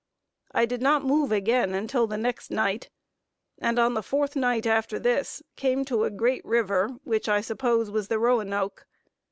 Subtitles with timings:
[0.51, 2.89] I did not move again until the next night;
[3.59, 7.91] and on the fourth night after this, came to a great river, which I suppose
[7.91, 8.87] was the Roanoke.